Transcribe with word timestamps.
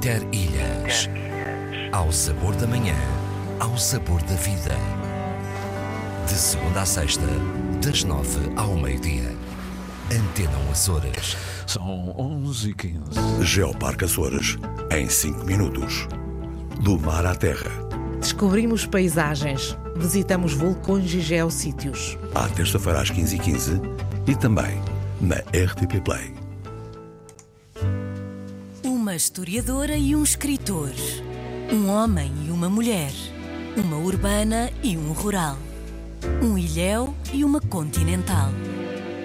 Interilhas. 0.00 1.10
Ao 1.92 2.10
sabor 2.10 2.56
da 2.56 2.66
manhã, 2.66 2.96
ao 3.58 3.76
sabor 3.76 4.22
da 4.22 4.34
vida. 4.34 4.74
De 6.26 6.32
segunda 6.32 6.80
a 6.80 6.86
sexta, 6.86 7.26
das 7.84 8.02
nove 8.04 8.40
ao 8.56 8.76
meio-dia. 8.76 9.36
Antena 10.10 10.56
1 10.68 10.70
Açores. 10.70 11.36
São 11.66 12.18
11 12.18 12.70
e 12.70 12.74
15. 12.74 13.44
Geoparque 13.44 14.06
Açores, 14.06 14.56
em 14.90 15.06
5 15.06 15.44
minutos. 15.44 16.08
Do 16.80 16.98
mar 16.98 17.26
à 17.26 17.34
terra. 17.34 17.70
Descobrimos 18.18 18.86
paisagens, 18.86 19.76
visitamos 19.96 20.54
vulcões 20.54 21.12
e 21.12 21.20
geossítios. 21.20 22.16
À 22.34 22.48
terça-feira 22.48 23.02
às 23.02 23.10
15h15 23.10 23.82
e 24.26 24.34
também 24.34 24.80
na 25.20 25.36
RTP 25.36 26.00
Play. 26.02 26.39
Historiadora 29.20 29.98
e 29.98 30.16
um 30.16 30.22
escritor. 30.22 30.90
Um 31.70 31.90
homem 31.90 32.32
e 32.46 32.50
uma 32.50 32.70
mulher. 32.70 33.12
Uma 33.76 33.98
urbana 33.98 34.72
e 34.82 34.96
um 34.96 35.12
rural. 35.12 35.58
Um 36.42 36.56
ilhéu 36.56 37.14
e 37.30 37.44
uma 37.44 37.60
continental. 37.60 38.48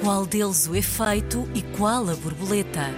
Qual 0.02 0.26
deles 0.26 0.68
o 0.68 0.76
efeito 0.76 1.50
e 1.56 1.62
qual 1.78 2.10
a 2.10 2.14
borboleta? 2.14 2.94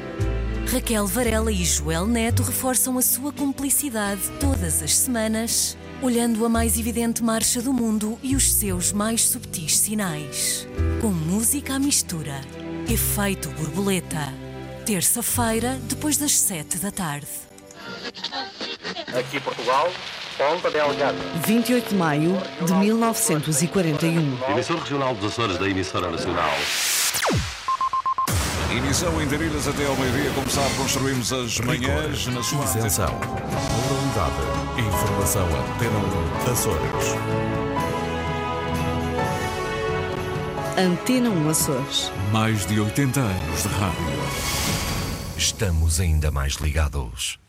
Raquel 0.73 1.05
Varela 1.05 1.52
e 1.52 1.63
Joel 1.63 2.07
Neto 2.07 2.41
reforçam 2.41 2.98
a 2.98 3.02
sua 3.04 3.32
cumplicidade 3.32 4.23
todas 4.40 4.82
as 4.82 4.98
semanas, 4.98 5.77
olhando 6.02 6.43
a 6.48 6.49
mais 6.49 6.79
evidente 6.79 7.23
marcha 7.23 7.62
do 7.62 7.71
mundo 7.71 8.18
e 8.23 8.35
os 8.35 8.52
seus 8.52 8.91
mais 8.91 9.21
subtis 9.21 9.77
sinais. 9.77 10.68
Com 10.99 11.09
música 11.09 11.76
à 11.76 11.79
mistura. 11.79 12.41
Efeito 12.90 13.49
borboleta. 13.49 14.46
Terça-feira, 14.88 15.77
depois 15.84 16.16
das 16.16 16.32
sete 16.32 16.77
da 16.77 16.90
tarde. 16.90 17.27
Aqui 19.20 19.38
Portugal, 19.41 19.91
Ponta 20.38 20.72
Delgada. 20.72 21.18
28 21.46 21.90
de 21.90 21.96
maio 21.96 22.41
de 22.66 22.74
1941. 22.74 24.40
Emissor 24.49 24.79
regional 24.79 25.13
dos 25.16 25.34
Açores 25.34 25.57
da 25.57 25.68
emissora 25.68 26.10
nacional. 26.10 26.54
Emissão 28.71 29.21
em 29.21 29.26
Interilhas 29.26 29.68
até 29.68 29.85
ao 29.85 29.96
meio-dia. 29.98 30.32
Como 30.34 30.49
sabe, 30.49 30.74
construímos 30.76 31.34
as 31.34 31.60
manhãs 31.60 32.27
na 32.27 32.41
sua 32.41 32.63
Isenção. 32.63 33.13
Moralidade. 33.90 34.88
Informação 34.88 35.48
Antena 35.48 35.99
1 36.48 36.51
Açores. 36.54 37.18
Antena 40.77 41.29
1 41.29 41.49
Açores. 41.49 42.10
Mais 42.32 42.66
de 42.66 42.79
80 42.79 43.20
anos 43.20 43.63
de 43.63 43.68
rádio. 43.68 44.16
Estamos 45.38 45.99
ainda 45.99 46.32
mais 46.32 46.55
ligados. 46.55 47.40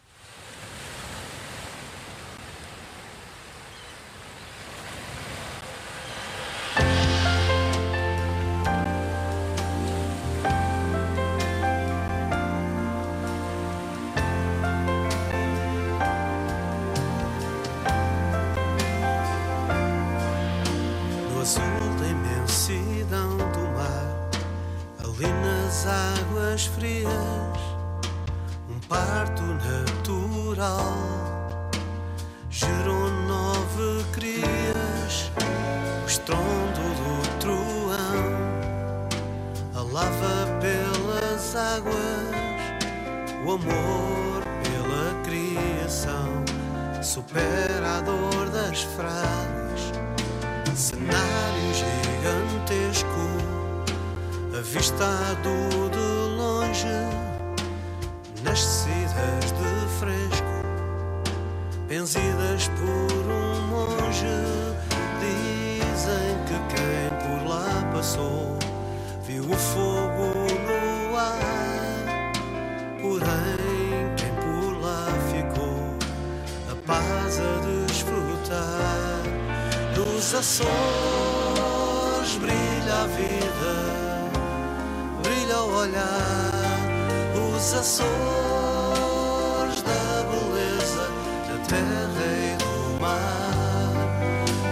Terra 91.68 92.26
e 92.48 92.56
do 92.58 93.00
mar. 93.00 93.94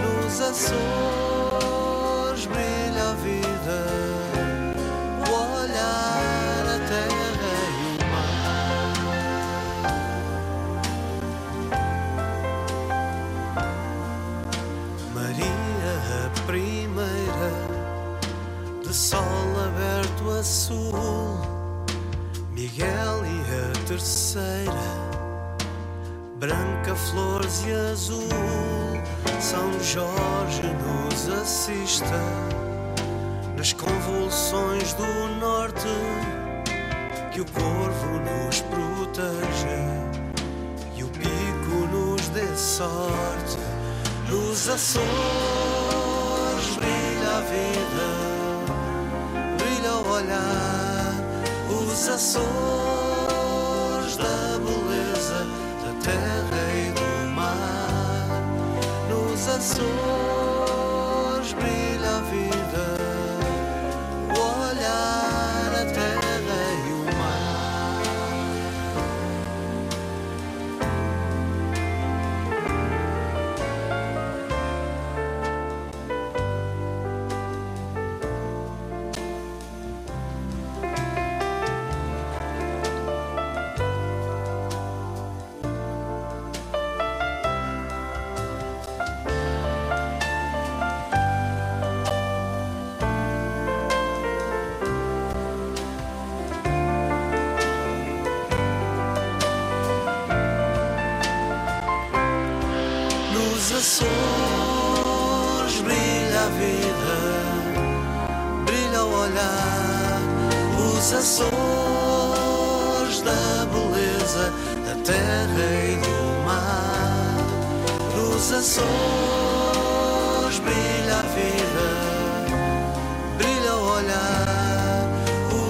Nos 0.03 0.41
Açores 0.41 2.47
brilha 2.47 3.11
a 3.11 3.15
vida, 3.15 3.81
o 5.29 5.31
olhar, 5.63 6.65
a 6.75 6.79
terra 6.89 7.55
e 7.71 7.73
o 7.89 7.91
mar. 8.13 8.97
Maria 15.15 15.95
a 16.25 16.27
primeira, 16.47 17.51
de 18.83 18.95
sol 18.95 19.23
aberto 19.67 20.31
a 20.31 20.43
sul. 20.43 21.39
Miguel 22.53 23.27
e 23.27 23.43
a 23.53 23.87
terceira, 23.87 24.73
branca, 26.39 26.95
flores 26.95 27.65
e 27.67 27.73
azul. 27.73 28.29
São 29.41 29.73
Jorge 29.81 30.63
nos 30.85 31.29
assista 31.29 32.21
nas 33.57 33.73
convulsões 33.73 34.93
do 34.95 35.07
norte. 35.41 35.89
Que 37.33 37.41
o 37.41 37.47
corvo 37.47 38.21
nos 38.21 38.61
proteja 38.63 39.79
e 40.97 41.05
o 41.05 41.09
pico 41.09 41.87
nos 41.93 42.29
dê 42.29 42.47
sorte. 42.57 43.59
Nos 44.31 44.69
Açores 44.69 45.07
brilha 46.77 47.37
a 47.37 47.41
vida, 47.43 48.09
brilha 49.59 49.93
o 49.93 50.09
olhar. 50.11 51.15
Os 51.71 52.09
Açores 52.09 53.06
Nos 59.57 60.46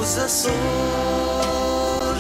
os 0.07 0.19
Açores 0.19 0.55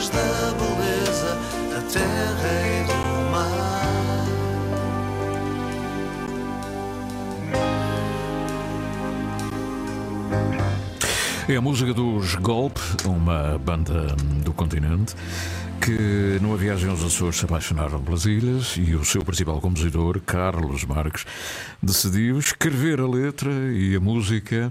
da 0.08 0.52
beleza, 0.58 1.38
da 1.70 1.80
terra 1.82 2.50
e 2.66 2.82
do 2.84 2.98
mar. 3.30 4.26
É 11.48 11.54
a 11.54 11.60
música 11.60 11.94
dos 11.94 12.34
Golpe, 12.34 12.80
uma 13.04 13.56
banda 13.56 14.16
do 14.44 14.52
continente 14.52 15.14
que 15.86 16.40
numa 16.42 16.56
viagem 16.56 16.90
aos 16.90 17.00
Açores 17.04 17.36
se 17.36 17.44
apaixonaram 17.44 18.02
pelas 18.02 18.24
ilhas 18.24 18.74
e 18.76 18.96
o 18.96 19.04
seu 19.04 19.24
principal 19.24 19.60
compositor, 19.60 20.20
Carlos 20.20 20.84
Marques, 20.84 21.24
decidiu 21.80 22.40
escrever 22.40 22.98
a 22.98 23.06
letra 23.06 23.52
e 23.72 23.94
a 23.94 24.00
música 24.00 24.68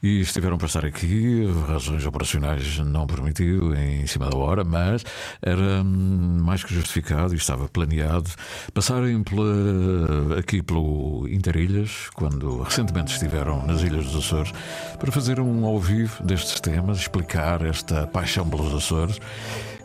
e 0.00 0.20
estiveram 0.20 0.56
para 0.56 0.68
estar 0.68 0.86
aqui, 0.86 1.44
razões 1.66 2.06
operacionais 2.06 2.78
não 2.78 3.04
permitiu 3.04 3.74
em 3.74 4.06
cima 4.06 4.30
da 4.30 4.36
hora, 4.36 4.62
mas 4.62 5.04
era 5.42 5.82
hum, 5.82 6.38
mais 6.40 6.62
que 6.62 6.72
justificado 6.72 7.34
e 7.34 7.36
estava 7.36 7.68
planeado 7.68 8.30
passarem 8.72 9.24
pela, 9.24 10.38
aqui 10.38 10.62
pelo 10.62 11.26
Interilhas, 11.28 12.10
quando 12.14 12.62
recentemente 12.62 13.12
estiveram 13.12 13.66
nas 13.66 13.82
Ilhas 13.82 14.06
dos 14.06 14.24
Açores, 14.24 14.52
para 15.00 15.10
fazer 15.10 15.40
um 15.40 15.64
ao 15.64 15.80
vivo 15.80 16.22
destes 16.22 16.60
temas, 16.60 16.98
explicar 16.98 17.66
esta 17.66 18.06
paixão 18.06 18.48
pelos 18.48 18.72
Açores 18.72 19.18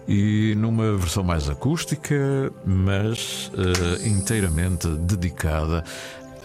e 0.09 0.55
numa 0.55 0.97
versão 0.97 1.23
mais 1.23 1.47
acústica, 1.47 2.51
mas 2.65 3.51
uh, 3.53 4.07
inteiramente 4.07 4.87
dedicada 4.87 5.83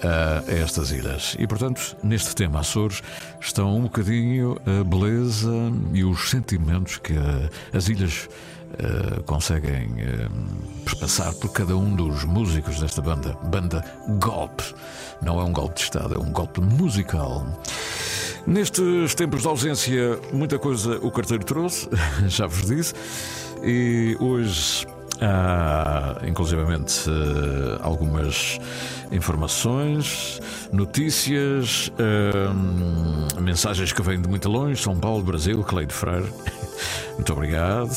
a 0.02 0.52
estas 0.52 0.90
ilhas. 0.90 1.34
E 1.38 1.46
portanto, 1.46 1.96
neste 2.02 2.34
tema 2.34 2.61
Açores 2.61 3.02
estão 3.40 3.75
um 3.75 3.84
bocadinho 3.84 4.58
a 4.66 4.84
beleza 4.84 5.50
e 5.94 6.05
os 6.05 6.28
sentimentos 6.28 6.99
que 6.99 7.14
uh, 7.14 7.50
as 7.72 7.88
ilhas 7.88 8.28
uh, 8.75 9.22
conseguem 9.22 9.96
passar 11.00 11.32
por 11.32 11.50
cada 11.50 11.75
um 11.75 11.96
dos 11.96 12.22
músicos 12.25 12.78
desta 12.81 13.00
banda, 13.00 13.32
banda 13.44 13.82
Golpe. 14.20 14.75
Não 15.22 15.40
é 15.40 15.44
um 15.44 15.52
golpe 15.55 15.76
de 15.76 15.81
Estado, 15.81 16.17
é 16.17 16.19
um 16.19 16.31
golpe 16.31 16.60
musical. 16.60 17.46
Nestes 18.46 19.14
tempos 19.14 19.40
de 19.40 19.49
ausência, 19.49 20.20
muita 20.31 20.58
coisa 20.58 20.99
o 20.99 21.10
carteiro 21.10 21.44
trouxe, 21.44 21.88
já 22.28 22.46
vos 22.46 22.67
disse. 22.67 22.93
E 23.64 24.14
hoje 24.20 24.87
há, 25.22 26.20
inclusivamente, 26.26 27.08
eh, 27.08 27.78
algumas 27.82 28.58
informações, 29.11 30.40
notícias, 30.70 31.90
hum, 31.99 33.40
mensagens 33.40 33.93
que 33.93 34.02
vêm 34.02 34.20
de 34.20 34.28
muito 34.28 34.49
longe 34.50 34.82
São 34.82 34.96
Paulo, 34.96 35.22
Brasil, 35.22 35.62
Cleide 35.64 35.94
Freire. 35.94 36.31
Muito 37.15 37.32
obrigado. 37.32 37.91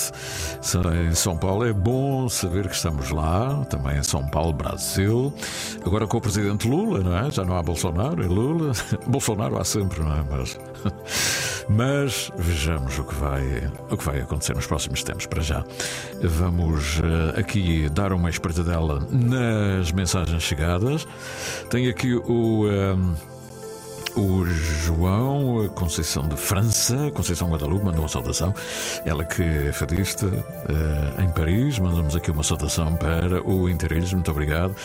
Em 1.10 1.16
São 1.16 1.38
Paulo 1.38 1.66
é 1.66 1.74
bom 1.74 2.30
saber 2.30 2.68
que 2.68 2.76
estamos 2.76 3.10
lá, 3.10 3.66
também 3.66 3.98
em 3.98 4.04
São 4.04 4.26
Paulo, 4.28 4.54
Brasil. 4.54 5.34
Agora 5.86 6.08
com 6.08 6.18
o 6.18 6.22
presidente 6.22 6.68
Lula, 6.68 7.00
não 7.00 7.18
é? 7.18 7.32
Já 7.32 7.44
não 7.44 7.58
há 7.58 7.64
Bolsonaro, 7.64 8.24
é 8.24 8.28
Lula. 8.28 8.72
Bolsonaro 9.08 9.60
há 9.60 9.64
sempre, 9.64 10.02
não 10.02 10.14
é? 10.14 10.24
Mas, 10.30 10.60
mas 11.70 12.32
vejamos 12.38 12.98
o 13.00 13.04
que, 13.04 13.16
vai, 13.16 13.72
o 13.90 13.98
que 13.98 14.04
vai 14.04 14.20
acontecer 14.22 14.56
nos 14.56 14.68
próximos 14.68 15.04
tempos. 15.04 15.26
Para 15.26 15.42
já, 15.42 15.66
vamos 16.22 17.00
eh, 17.00 17.40
aqui 17.40 17.90
dar 17.90 18.14
uma 18.14 18.30
espreitadela 18.30 19.06
nas 19.10 19.92
mensagens 19.92 20.44
chegadas. 20.44 21.08
Tenho 21.70 21.90
aqui 21.90 22.14
o. 22.16 22.68
Ehm, 22.68 23.37
o 24.18 24.44
João 24.46 25.70
Conceição 25.76 26.28
de 26.28 26.36
França, 26.36 27.12
Conceição 27.12 27.50
Guadalupe, 27.52 27.86
mandou 27.86 28.02
uma 28.02 28.08
saudação. 28.08 28.54
Ela 29.06 29.24
que 29.24 29.44
é 29.44 29.72
fadista 29.72 30.26
uh, 30.26 31.22
em 31.22 31.30
Paris, 31.30 31.78
mandamos 31.78 32.16
aqui 32.16 32.32
uma 32.32 32.44
saudação 32.44 32.96
para 32.96 33.48
o 33.48 33.70
Interilhos, 33.70 34.12
muito 34.14 34.32
obrigado. 34.32 34.76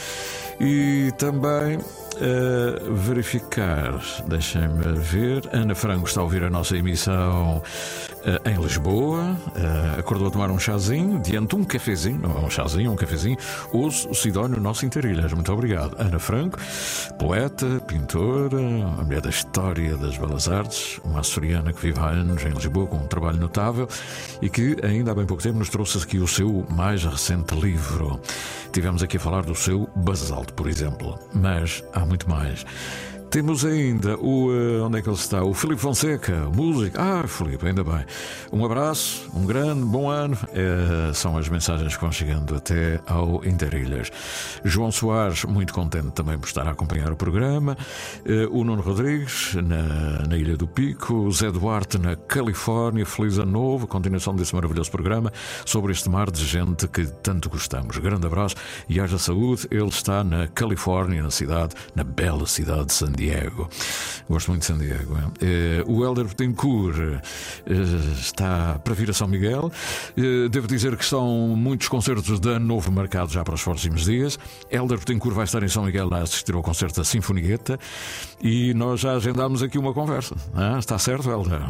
E 0.60 1.10
também 1.16 1.78
uh, 1.78 2.94
verificar, 2.94 3.98
deixem-me 4.26 4.92
ver, 4.98 5.48
Ana 5.50 5.74
Franco 5.74 6.06
está 6.06 6.20
a 6.20 6.24
ouvir 6.24 6.44
a 6.44 6.50
nossa 6.50 6.76
emissão 6.76 7.62
uh, 8.22 8.48
em 8.48 8.60
Lisboa, 8.60 9.36
uh, 9.46 10.00
acordou 10.00 10.28
a 10.28 10.30
tomar 10.30 10.50
um 10.50 10.58
chazinho, 10.58 11.20
diante 11.20 11.54
um 11.56 11.64
cafezinho, 11.64 12.20
não 12.20 12.44
um 12.44 12.50
chazinho, 12.50 12.92
um 12.92 12.96
cafezinho, 12.96 13.36
ouço 13.72 14.08
o 14.10 14.14
Sidónio 14.14 14.60
Nosso 14.60 14.86
Interilhas. 14.86 15.32
Muito 15.32 15.52
obrigado. 15.52 15.96
Ana 15.98 16.18
Franco, 16.18 16.58
poeta, 17.18 17.82
pintora, 17.86 18.58
a 18.98 19.04
mulher 19.04 19.20
da 19.20 19.30
história 19.30 19.96
das 19.96 20.16
belas 20.16 20.48
artes, 20.48 21.00
uma 21.04 21.20
açoriana 21.20 21.72
que 21.72 21.80
vive 21.80 21.98
há 21.98 22.08
anos 22.08 22.44
em 22.44 22.50
Lisboa 22.50 22.86
com 22.86 22.96
um 22.96 23.06
trabalho 23.06 23.38
notável 23.38 23.88
e 24.40 24.48
que 24.48 24.76
ainda 24.82 25.12
há 25.12 25.14
bem 25.14 25.26
pouco 25.26 25.42
tempo 25.42 25.58
nos 25.58 25.68
trouxe 25.68 25.98
aqui 25.98 26.18
o 26.18 26.28
seu 26.28 26.64
mais 26.70 27.04
recente 27.04 27.54
livro. 27.54 28.20
Tivemos 28.72 29.02
aqui 29.02 29.18
a 29.18 29.20
falar 29.20 29.42
do 29.42 29.54
seu 29.54 29.88
basalto, 29.94 30.54
por 30.54 30.66
exemplo, 30.66 31.18
mas 31.34 31.84
há 31.92 32.00
muito 32.06 32.28
mais. 32.28 32.64
Temos 33.32 33.64
ainda 33.64 34.18
o. 34.18 34.50
Uh, 34.50 34.84
onde 34.84 34.98
é 34.98 35.02
que 35.02 35.08
ele 35.08 35.16
está? 35.16 35.42
O 35.42 35.54
Filipe 35.54 35.80
Fonseca, 35.80 36.50
músico. 36.54 36.98
Ah, 37.00 37.26
Filipe, 37.26 37.66
ainda 37.66 37.82
bem. 37.82 38.04
Um 38.52 38.62
abraço, 38.62 39.26
um 39.32 39.46
grande, 39.46 39.86
bom 39.86 40.10
ano. 40.10 40.36
Uh, 40.50 41.14
são 41.14 41.38
as 41.38 41.48
mensagens 41.48 41.96
que 41.96 42.02
vão 42.02 42.12
chegando 42.12 42.54
até 42.54 43.00
ao 43.06 43.42
Interilhas. 43.42 44.10
João 44.62 44.92
Soares, 44.92 45.46
muito 45.46 45.72
contente 45.72 46.10
também 46.10 46.38
por 46.38 46.46
estar 46.46 46.68
a 46.68 46.72
acompanhar 46.72 47.10
o 47.10 47.16
programa. 47.16 47.74
Uh, 48.26 48.54
o 48.54 48.64
Nuno 48.64 48.82
Rodrigues, 48.82 49.54
na, 49.54 50.26
na 50.28 50.36
Ilha 50.36 50.58
do 50.58 50.68
Pico. 50.68 51.14
O 51.14 51.32
Zé 51.32 51.50
Duarte, 51.50 51.96
na 51.96 52.14
Califórnia. 52.14 53.06
Feliz 53.06 53.38
ano 53.38 53.52
novo. 53.52 53.86
Continuação 53.86 54.36
desse 54.36 54.54
maravilhoso 54.54 54.90
programa 54.90 55.32
sobre 55.64 55.92
este 55.92 56.10
mar 56.10 56.30
de 56.30 56.44
gente 56.44 56.86
que 56.86 57.06
tanto 57.06 57.48
gostamos. 57.48 57.96
Grande 57.96 58.26
abraço 58.26 58.56
e 58.90 59.00
haja 59.00 59.16
saúde. 59.16 59.66
Ele 59.70 59.88
está 59.88 60.22
na 60.22 60.48
Califórnia, 60.48 61.22
na 61.22 61.30
cidade, 61.30 61.74
na 61.94 62.04
bela 62.04 62.46
cidade 62.46 62.88
de 62.88 62.92
San 62.92 63.10
Diego. 63.10 63.21
Diego. 63.22 63.68
Gosto 64.28 64.50
muito 64.50 64.62
de 64.62 64.66
San 64.66 64.78
Diego. 64.78 65.16
É? 65.40 65.84
o 65.86 66.04
Helder 66.04 66.24
Betancourt 66.24 66.98
eh, 66.98 67.20
está 68.20 68.80
para 68.82 68.94
vir 68.94 69.10
a 69.10 69.12
São 69.12 69.28
Miguel. 69.28 69.70
Eh, 70.16 70.48
devo 70.48 70.66
dizer 70.66 70.96
que 70.96 71.04
são 71.04 71.54
muitos 71.56 71.88
concertos 71.88 72.40
de 72.40 72.48
ano 72.48 72.66
novo 72.66 72.90
marcados 72.90 73.32
já 73.32 73.44
para 73.44 73.54
os 73.54 73.62
próximos 73.62 74.04
dias. 74.04 74.38
Helder 74.70 74.98
Betancourt 74.98 75.34
vai 75.34 75.44
estar 75.44 75.62
em 75.62 75.68
São 75.68 75.84
Miguel 75.84 76.12
a 76.12 76.18
assistir 76.18 76.54
ao 76.54 76.62
concerto 76.62 76.96
da 76.96 77.04
Sinfonieta 77.04 77.78
e 78.42 78.74
nós 78.74 79.00
já 79.00 79.12
agendámos 79.12 79.62
aqui 79.62 79.78
uma 79.78 79.94
conversa. 79.94 80.34
Ah, 80.54 80.78
está 80.78 80.98
certo, 80.98 81.30
Helder? 81.30 81.60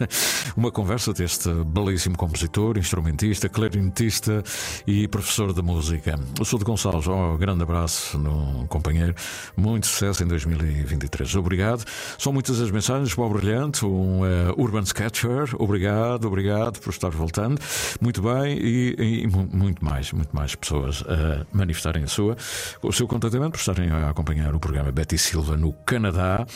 uma 0.56 0.70
conversa 0.70 1.12
deste 1.12 1.48
belíssimo 1.64 2.16
compositor, 2.16 2.76
instrumentista, 2.76 3.48
clarinetista 3.48 4.42
e 4.86 5.08
professor 5.08 5.52
de 5.52 5.62
música. 5.62 6.18
O 6.38 6.58
de 6.58 6.64
Gonçalves, 6.64 7.06
oh, 7.06 7.36
grande 7.38 7.62
abraço 7.62 8.18
no 8.18 8.66
companheiro. 8.68 9.14
Muito 9.56 9.86
sucesso 9.86 10.22
em 10.22 10.26
2020. 10.26 10.97
23. 10.98 11.36
Obrigado. 11.36 11.84
São 12.18 12.32
muitas 12.32 12.60
as 12.60 12.70
mensagens. 12.70 13.14
Bob 13.14 13.34
Brilhante, 13.34 13.84
um 13.84 14.20
uh, 14.20 14.54
Urban 14.56 14.82
Sketcher. 14.82 15.50
Obrigado, 15.58 16.26
obrigado 16.26 16.80
por 16.80 16.90
estar 16.90 17.10
voltando. 17.10 17.60
Muito 18.00 18.22
bem. 18.22 18.58
E, 18.58 19.24
e, 19.24 19.26
muito 19.26 19.84
mais, 19.84 20.12
muito 20.12 20.34
mais 20.34 20.54
pessoas 20.54 21.04
a 21.06 21.46
manifestarem 21.52 22.04
a 22.04 22.06
sua, 22.06 22.36
o 22.82 22.92
seu 22.92 23.06
contentamento 23.06 23.52
por 23.52 23.58
estarem 23.58 23.90
a 23.90 24.10
acompanhar 24.10 24.54
o 24.54 24.60
programa 24.60 24.92
Betty 24.92 25.18
Silva 25.18 25.56
no 25.56 25.72
Canadá. 25.72 26.46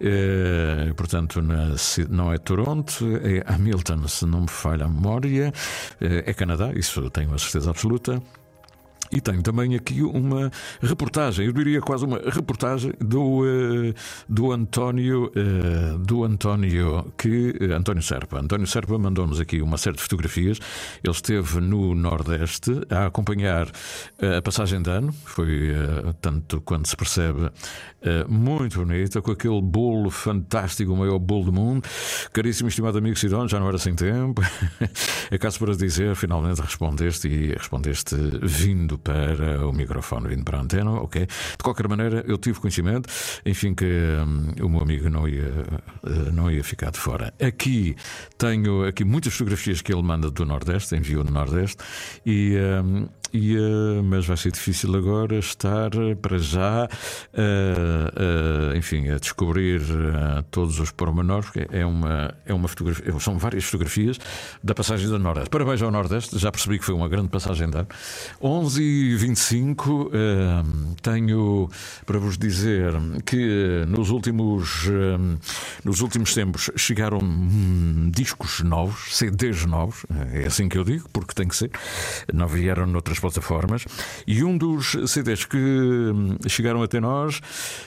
Uh, 0.00 0.94
portanto, 0.94 1.40
na, 1.40 1.74
não 2.08 2.32
é 2.32 2.38
Toronto, 2.38 3.04
é 3.22 3.42
Hamilton, 3.52 4.08
se 4.08 4.26
não 4.26 4.42
me 4.42 4.48
falha 4.48 4.84
a 4.84 4.88
memória. 4.88 5.52
Uh, 6.00 6.22
é 6.26 6.34
Canadá, 6.34 6.72
isso 6.74 7.08
tenho 7.10 7.34
a 7.34 7.38
certeza 7.38 7.70
absoluta. 7.70 8.22
E 9.12 9.20
tenho 9.20 9.42
também 9.42 9.74
aqui 9.74 10.02
uma 10.02 10.50
reportagem, 10.80 11.44
eu 11.44 11.52
diria 11.52 11.82
quase 11.82 12.02
uma 12.06 12.18
reportagem 12.18 12.94
do, 12.98 13.42
uh, 13.42 13.94
do 14.26 14.52
António, 14.52 15.30
uh, 15.36 15.98
do 15.98 16.24
António, 16.24 17.12
que, 17.18 17.50
uh, 17.60 17.74
António 17.74 18.02
Serpa. 18.02 18.40
António 18.40 18.66
Serpa 18.66 18.96
mandou-nos 18.96 19.38
aqui 19.38 19.60
uma 19.60 19.76
série 19.76 19.96
de 19.96 20.02
fotografias. 20.02 20.58
Ele 21.04 21.12
esteve 21.12 21.60
no 21.60 21.94
Nordeste 21.94 22.70
a 22.88 23.06
acompanhar 23.06 23.70
a 24.18 24.40
passagem 24.40 24.80
de 24.80 24.88
ano, 24.88 25.12
foi 25.24 25.72
tanto 26.20 26.60
quando 26.62 26.86
se 26.86 26.96
percebe 26.96 27.50
muito 28.28 28.78
bonita, 28.84 29.20
com 29.20 29.30
aquele 29.30 29.60
bolo 29.60 30.10
fantástico, 30.10 30.92
o 30.92 30.96
maior 30.96 31.18
bolo 31.18 31.44
do 31.44 31.52
mundo. 31.52 31.86
Caríssimo 32.32 32.68
estimado 32.68 32.98
amigo 32.98 33.18
Sidão, 33.18 33.46
já 33.46 33.60
não 33.60 33.68
era 33.68 33.78
sem 33.78 33.94
tempo. 33.94 34.40
É 35.30 35.38
caso 35.38 35.58
para 35.58 35.74
dizer, 35.74 36.14
finalmente 36.14 36.60
respondeste 36.60 37.26
e 37.26 37.52
respondeste 37.54 38.14
vindo 38.42 38.98
para 39.02 39.66
o 39.66 39.72
microfone 39.72 40.28
vindo 40.28 40.44
para 40.44 40.58
a 40.58 40.62
antena, 40.62 40.92
ok? 40.92 41.26
De 41.26 41.62
qualquer 41.62 41.88
maneira, 41.88 42.24
eu 42.26 42.38
tive 42.38 42.60
conhecimento, 42.60 43.08
enfim, 43.44 43.74
que 43.74 43.84
hum, 43.84 44.52
o 44.62 44.68
meu 44.68 44.82
amigo 44.82 45.08
não 45.10 45.28
ia, 45.28 45.52
eh, 46.04 46.30
não 46.32 46.50
ia 46.50 46.62
ficar 46.64 46.90
de 46.90 46.98
fora. 46.98 47.32
Aqui 47.40 47.96
tenho 48.38 48.86
aqui 48.86 49.04
muitas 49.04 49.32
fotografias 49.32 49.82
que 49.82 49.92
ele 49.92 50.02
manda 50.02 50.30
do 50.30 50.44
Nordeste, 50.44 50.94
enviou 50.96 51.24
no 51.24 51.30
Nordeste, 51.30 51.82
e. 52.24 52.56
hum, 52.84 53.08
e, 53.32 53.56
eh, 53.56 54.02
mas 54.04 54.26
vai 54.26 54.36
ser 54.36 54.52
difícil 54.52 54.94
agora 54.94 55.38
estar 55.38 55.90
eh, 55.94 56.14
para 56.14 56.38
já, 56.38 56.88
eh, 57.32 58.72
eh, 58.74 58.76
enfim, 58.76 59.08
a 59.08 59.18
descobrir 59.18 59.80
todos 60.50 60.78
os 60.78 60.90
pormenores, 60.90 61.46
porque 61.46 61.66
é 61.70 61.84
uma, 61.86 62.34
é 62.44 62.52
uma 62.52 62.68
fotografia, 62.68 63.18
são 63.18 63.38
várias 63.38 63.64
fotografias 63.64 64.18
da 64.62 64.74
passagem 64.74 65.08
do 65.08 65.18
Nordeste. 65.18 65.50
Parabéns 65.50 65.80
ao 65.80 65.90
Nordeste, 65.90 66.38
já 66.38 66.50
percebi 66.52 66.78
que 66.78 66.84
foi 66.84 66.94
uma 66.94 67.08
grande 67.08 67.28
passagem 67.28 67.66
ano. 67.66 67.86
11 68.40 68.82
e 68.92 69.16
25 69.16 70.10
eh, 70.12 70.62
tenho 71.00 71.68
para 72.04 72.18
vos 72.18 72.36
dizer 72.36 72.92
que 73.24 73.82
eh, 73.82 73.86
nos 73.86 74.10
últimos, 74.10 74.86
eh, 74.86 75.38
nos 75.84 76.00
últimos 76.00 76.34
tempos 76.34 76.70
chegaram 76.76 77.18
hum, 77.18 78.10
discos 78.14 78.60
novos, 78.60 79.16
CDs 79.16 79.64
novos, 79.64 80.04
é 80.32 80.46
assim 80.46 80.68
que 80.68 80.76
eu 80.76 80.84
digo, 80.84 81.08
porque 81.12 81.34
tem 81.34 81.48
que 81.48 81.56
ser, 81.56 81.70
não 82.32 82.46
vieram 82.46 82.86
noutras 82.86 83.18
plataformas, 83.18 83.84
e 84.26 84.44
um 84.44 84.56
dos 84.58 84.96
CDs 85.06 85.44
que 85.46 85.56
hum, 85.56 86.36
chegaram 86.46 86.82
até 86.82 87.00
nós 87.00 87.40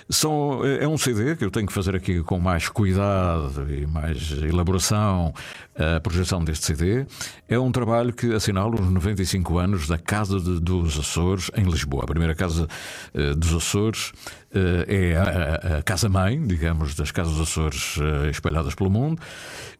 são, 0.09 0.61
é 0.65 0.87
um 0.87 0.97
CD 0.97 1.35
que 1.35 1.45
eu 1.45 1.51
tenho 1.51 1.67
que 1.67 1.73
fazer 1.73 1.95
aqui 1.95 2.23
com 2.23 2.39
mais 2.39 2.67
cuidado 2.69 3.65
e 3.71 3.85
mais 3.85 4.31
elaboração 4.31 5.33
a 5.77 5.99
projeção 5.99 6.43
deste 6.43 6.65
CD. 6.65 7.05
É 7.49 7.59
um 7.59 7.71
trabalho 7.71 8.13
que 8.13 8.33
assinala 8.33 8.75
os 8.75 8.89
95 8.89 9.57
anos 9.57 9.87
da 9.87 9.97
Casa 9.97 10.39
de- 10.39 10.59
dos 10.95 11.05
Açores 11.07 11.51
em 11.55 11.63
Lisboa. 11.63 12.03
A 12.03 12.07
primeira 12.07 12.33
Casa 12.35 12.67
eh, 13.13 13.33
dos 13.35 13.53
Açores 13.53 14.11
eh, 14.53 15.11
é 15.13 15.17
a, 15.17 15.77
a- 15.79 15.83
casa-mãe, 15.83 16.41
digamos, 16.45 16.95
das 16.95 17.11
Casas 17.11 17.33
dos 17.33 17.47
Açores 17.49 17.97
eh, 17.99 18.29
espalhadas 18.29 18.73
pelo 18.75 18.89
mundo, 18.89 19.21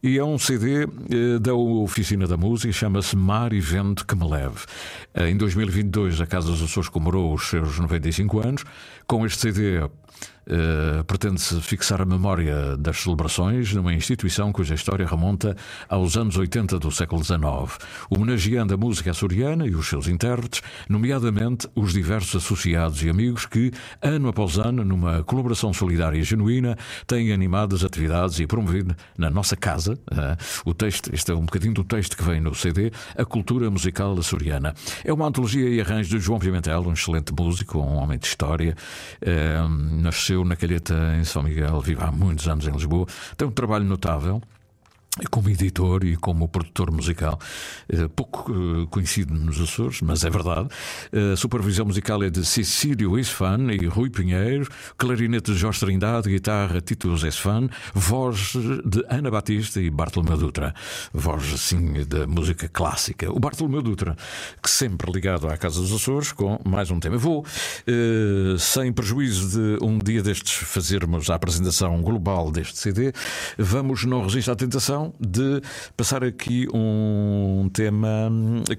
e 0.02 0.18
é 0.18 0.24
um 0.24 0.38
CD 0.38 0.86
da 1.40 1.54
Oficina 1.54 2.26
da 2.26 2.36
Música, 2.36 2.72
chama-se 2.72 3.16
Mar 3.16 3.52
e 3.52 3.60
Vento 3.60 4.06
que 4.06 4.14
me 4.14 4.28
leve. 4.28 4.58
Em 5.14 5.36
2022, 5.36 6.20
a 6.20 6.26
Casa 6.26 6.48
dos 6.48 6.62
Açores 6.62 6.88
comemorou 6.88 7.32
os 7.34 7.48
seus 7.48 7.78
95 7.78 8.40
anos. 8.46 8.64
Com 9.06 9.24
este 9.24 9.38
CD, 9.38 9.88
eh, 10.48 11.02
pretende-se 11.02 11.60
fixar 11.60 12.00
a 12.00 12.04
memória 12.04 12.76
das 12.76 12.98
celebrações 12.98 13.72
numa 13.72 13.92
instituição 13.92 14.52
cuja 14.52 14.74
história 14.74 15.04
remonta 15.04 15.56
aos 15.88 16.16
anos 16.16 16.36
80 16.36 16.78
do 16.78 16.90
século 16.92 17.24
XIX, 17.24 17.40
homenageando 18.08 18.72
a 18.72 18.76
música 18.76 19.10
açoriana 19.10 19.66
e 19.66 19.74
os 19.74 19.88
seus 19.88 20.06
intérpretes, 20.06 20.62
nomeadamente 20.88 21.68
os 21.74 21.92
diversos 21.92 22.44
associados 22.44 23.02
e 23.02 23.10
amigos 23.10 23.44
que, 23.44 23.72
ano 24.00 24.28
após 24.28 24.56
ano, 24.56 24.84
numa 24.84 25.24
colaboração 25.24 25.72
solidária 25.72 26.18
e 26.18 26.22
genuína, 26.22 26.76
têm 27.08 27.32
animado 27.32 27.74
as 27.74 27.82
atividades 27.82 28.38
e 28.38 28.46
promovido 28.46 28.94
na 29.18 29.28
nossa 29.28 29.56
casa 29.56 29.98
eh, 30.12 30.36
o 30.64 30.72
texto, 30.72 31.12
este 31.12 31.32
é 31.32 31.34
um 31.34 31.44
bocadinho 31.44 31.74
do 31.74 31.82
texto 31.82 32.16
que 32.16 32.22
vem 32.22 32.40
no 32.40 32.54
CD, 32.54 32.92
a 33.16 33.24
cultura 33.24 33.68
musical 33.68 34.16
açoriana. 34.16 34.74
É 35.04 35.12
uma 35.12 35.26
antologia 35.26 35.68
e 35.68 35.80
arranjo 35.80 36.08
de 36.08 36.20
João 36.20 36.38
Pimentel, 36.38 36.82
um 36.82 36.92
excelente 36.92 37.32
músico, 37.36 37.78
um 37.80 37.96
homem 37.96 38.16
de 38.16 38.26
história. 38.26 38.76
Eh, 39.20 39.56
nasceu 40.06 40.44
na 40.44 40.54
Calheta, 40.54 40.94
em 41.18 41.24
São 41.24 41.42
Miguel, 41.42 41.80
vive 41.80 42.02
há 42.02 42.12
muitos 42.12 42.46
anos 42.46 42.66
em 42.66 42.70
Lisboa. 42.70 43.06
Tem 43.36 43.46
um 43.46 43.50
trabalho 43.50 43.84
notável. 43.84 44.40
Como 45.30 45.48
editor 45.48 46.04
e 46.04 46.14
como 46.14 46.46
produtor 46.46 46.90
musical, 46.90 47.38
eh, 47.88 48.06
pouco 48.14 48.52
eh, 48.52 48.86
conhecido 48.90 49.32
nos 49.32 49.58
Açores, 49.58 50.02
mas 50.02 50.24
é 50.24 50.28
verdade. 50.28 50.68
A 51.32 51.36
supervisão 51.36 51.86
musical 51.86 52.22
é 52.22 52.28
de 52.28 52.44
Cecílio 52.44 53.18
Isfan 53.18 53.72
e 53.72 53.86
Rui 53.86 54.10
Pinheiro, 54.10 54.68
clarinete 54.98 55.52
de 55.52 55.58
Jorge 55.58 55.80
Trindade, 55.80 56.28
guitarra 56.28 56.82
Tito 56.82 57.08
José 57.08 57.30
Sfan, 57.30 57.70
voz 57.94 58.52
de 58.84 59.02
Ana 59.08 59.30
Batista 59.30 59.80
e 59.80 59.88
Bartolomeu 59.88 60.36
Dutra, 60.36 60.74
voz 61.14 61.50
assim 61.50 62.04
da 62.04 62.26
música 62.26 62.68
clássica. 62.68 63.32
O 63.32 63.40
Bartolomeu 63.40 63.80
Dutra, 63.80 64.16
que 64.62 64.70
sempre 64.70 65.10
ligado 65.10 65.48
à 65.48 65.56
Casa 65.56 65.80
dos 65.80 65.92
Açores, 65.94 66.30
com 66.30 66.60
mais 66.62 66.90
um 66.90 67.00
tema. 67.00 67.16
Vou, 67.16 67.42
eh, 67.86 68.56
sem 68.58 68.92
prejuízo 68.92 69.78
de 69.78 69.82
um 69.82 69.98
dia 69.98 70.22
destes 70.22 70.52
fazermos 70.52 71.30
a 71.30 71.36
apresentação 71.36 72.02
global 72.02 72.50
deste 72.50 72.76
CD, 72.76 73.14
vamos 73.56 74.04
não 74.04 74.22
resistir 74.22 74.50
à 74.50 74.54
tentação 74.54 75.05
de 75.20 75.60
passar 75.96 76.24
aqui 76.24 76.66
um 76.72 77.68
tema 77.72 78.30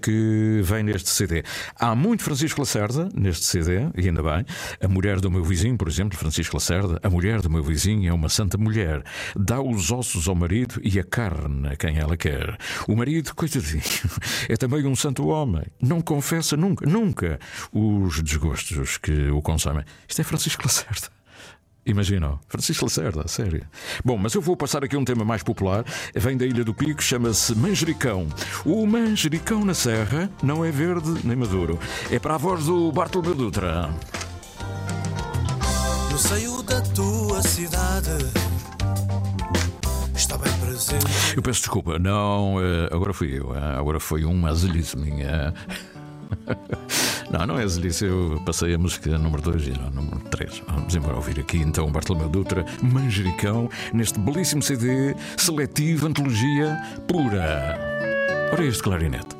que 0.01 0.61
vem 0.63 0.83
neste 0.83 1.09
CD. 1.09 1.43
Há 1.75 1.95
muito 1.95 2.23
Francisco 2.23 2.61
Lacerda 2.61 3.09
neste 3.13 3.45
CD, 3.45 3.87
e 3.95 4.07
ainda 4.07 4.23
bem. 4.23 4.45
A 4.81 4.87
mulher 4.87 5.19
do 5.19 5.29
meu 5.29 5.43
vizinho, 5.43 5.77
por 5.77 5.87
exemplo, 5.87 6.17
Francisco 6.17 6.55
Lacerda, 6.55 6.99
a 7.03 7.09
mulher 7.09 7.41
do 7.41 7.49
meu 7.49 7.63
vizinho 7.63 8.09
é 8.09 8.13
uma 8.13 8.29
santa 8.29 8.57
mulher. 8.57 9.03
Dá 9.35 9.61
os 9.61 9.91
ossos 9.91 10.27
ao 10.27 10.35
marido 10.35 10.79
e 10.83 10.99
a 10.99 11.03
carne 11.03 11.69
a 11.69 11.75
quem 11.75 11.97
ela 11.97 12.17
quer. 12.17 12.57
O 12.87 12.95
marido, 12.95 13.33
coitadinho, 13.35 13.81
é 14.49 14.55
também 14.55 14.85
um 14.85 14.95
santo 14.95 15.27
homem. 15.27 15.63
Não 15.81 16.01
confessa 16.01 16.55
nunca, 16.57 16.85
nunca 16.85 17.39
os 17.71 18.21
desgostos 18.21 18.97
que 18.97 19.29
o 19.29 19.41
consomem. 19.41 19.83
Isto 20.07 20.21
é 20.21 20.23
Francisco 20.23 20.63
Lacerda. 20.63 21.16
Imaginam? 21.87 22.37
Francisco 22.49 22.83
Lacerda, 22.85 23.27
sério. 23.27 23.63
Bom, 24.03 24.17
mas 24.17 24.33
eu 24.33 24.41
vou 24.41 24.57
passar 24.57 24.83
aqui 24.83 24.97
um 24.97 25.05
tema 25.05 25.23
mais 25.23 25.41
popular. 25.41 25.85
Vem 26.13 26.35
da 26.37 26.45
Ilha 26.45 26.63
do 26.63 26.73
Pico, 26.73 27.01
chama-se 27.01 27.55
Manjericão. 27.55 28.27
O 28.65 28.85
manjericão 28.85 29.63
na 29.63 29.73
serra 29.73 30.29
não 30.43 30.65
é 30.65 30.69
verde 30.71 31.09
nem 31.23 31.35
maduro. 31.37 31.79
É 32.11 32.19
para 32.19 32.35
a 32.35 32.37
voz 32.37 32.65
do 32.65 32.91
Bartolomeu 32.91 33.35
Dutra. 33.35 33.89
No 36.11 36.17
seio 36.17 36.61
da 36.63 36.81
tua 36.81 37.41
cidade 37.41 38.09
está 40.13 40.37
bem 40.37 40.51
presente. 40.59 41.05
Eu 41.35 41.41
peço 41.41 41.61
desculpa, 41.61 41.97
não. 41.97 42.55
eh, 42.61 42.89
Agora 42.91 43.13
fui 43.13 43.39
eu, 43.39 43.55
eh, 43.55 43.77
agora 43.77 43.99
foi 43.99 44.25
uma 44.25 44.49
azelice 44.49 44.97
minha. 44.97 45.53
Não, 47.37 47.45
não 47.45 47.59
é 47.59 47.63
azelice, 47.63 48.03
eu 48.03 48.41
passei 48.43 48.73
a 48.73 48.79
música 48.79 49.15
número 49.15 49.43
2 49.43 49.67
e 49.67 49.71
não 49.71 49.91
número 49.91 50.19
3. 50.31 50.63
Vamos 50.67 50.95
embora 50.95 51.17
ouvir 51.17 51.39
aqui 51.39 51.57
então 51.57 51.91
Bartolomeu 51.91 52.29
Dutra, 52.29 52.65
Manjericão, 52.81 53.69
neste 53.93 54.19
belíssimo 54.19 54.63
CD 54.63 55.15
seletivo, 55.37 56.07
antologia 56.07 56.75
pura. 57.07 57.77
Ora, 58.51 58.65
este 58.65 58.81
clarinete. 58.81 59.36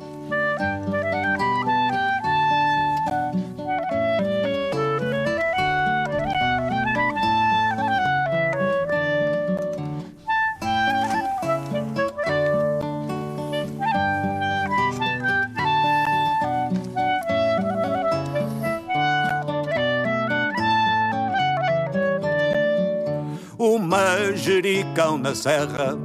Na 25.18 25.34
serra, 25.34 25.96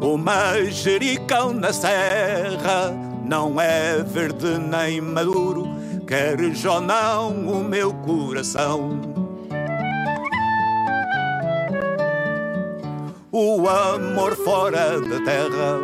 o 0.00 0.16
manjericão 0.18 1.52
na 1.52 1.72
serra, 1.72 2.92
não 3.24 3.60
é 3.60 4.02
verde 4.02 4.58
nem 4.58 5.00
maduro, 5.00 5.66
queres 6.06 6.64
ou 6.64 6.80
não 6.80 7.30
o 7.30 7.64
meu 7.64 7.92
coração. 7.92 9.00
O 13.32 13.68
amor 13.68 14.34
fora 14.36 15.00
da 15.00 15.20
terra, 15.24 15.78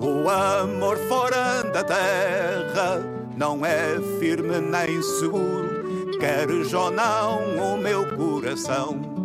o 0.00 0.28
amor 0.28 0.96
fora 1.08 1.62
da 1.64 1.82
terra, 1.82 3.02
não 3.36 3.64
é 3.64 3.98
firme 4.18 4.60
nem 4.60 5.02
seguro, 5.02 6.18
queres 6.18 6.72
ou 6.72 6.90
não 6.90 7.74
o 7.74 7.78
meu 7.78 8.06
coração. 8.16 9.19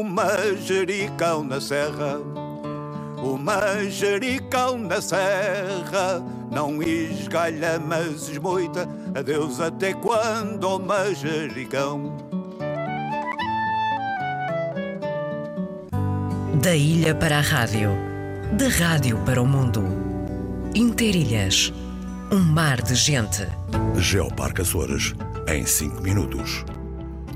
o 0.00 0.04
manjericão 0.04 1.44
na 1.44 1.60
serra. 1.60 2.18
O 3.22 3.36
manjericão 3.38 4.78
na 4.78 5.00
serra 5.00 6.22
não 6.50 6.82
esgalha, 6.82 7.78
mas 7.78 8.28
esmoita. 8.28 8.88
Adeus 9.14 9.60
até 9.60 9.92
quando, 9.92 10.64
o 10.64 10.78
majericão. 10.78 11.98
manjericão? 11.98 12.32
Da 16.62 16.76
ilha 16.76 17.12
para 17.14 17.38
a 17.38 17.40
rádio, 17.40 17.90
de 18.52 18.68
rádio 18.68 19.18
para 19.24 19.42
o 19.42 19.46
mundo. 19.46 19.82
Interilhas, 20.74 21.72
um 22.30 22.38
mar 22.38 22.80
de 22.80 22.94
gente. 22.94 23.48
Geoparque 23.96 24.62
Açores, 24.62 25.12
em 25.48 25.66
5 25.66 26.00
minutos. 26.00 26.64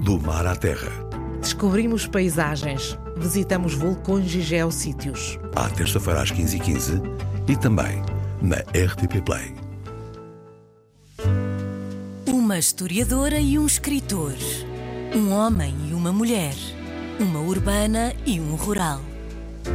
Do 0.01 0.21
mar 0.21 0.47
à 0.47 0.55
terra. 0.55 1.06
Descobrimos 1.47 2.09
paisagens, 2.09 2.99
visitamos 3.17 3.73
vulcões 3.73 4.35
e 4.35 4.41
geossítios. 4.41 5.38
À 5.55 5.71
terça-feira 5.71 6.21
às 6.21 6.33
15h15 6.33 7.00
e 7.47 7.57
também 7.57 8.03
na 8.43 8.57
RTP 8.57 9.23
Play. 9.25 9.55
Uma 12.26 12.59
historiadora 12.59 13.38
e 13.38 13.57
um 13.61 13.65
escritor. 13.65 14.35
Um 15.15 15.33
homem 15.33 15.73
e 15.88 15.95
uma 15.95 16.11
mulher. 16.11 16.57
Uma 17.21 17.38
urbana 17.38 18.12
e 18.26 18.41
um 18.41 18.57
rural. 18.57 19.00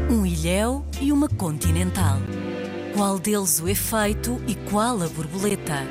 Um 0.09 0.25
ilhéu 0.25 0.85
e 0.99 1.09
uma 1.09 1.29
continental. 1.29 2.17
Qual 2.93 3.17
deles 3.17 3.61
o 3.61 3.69
efeito 3.69 4.41
e 4.45 4.55
qual 4.69 5.01
a 5.01 5.07
borboleta? 5.07 5.87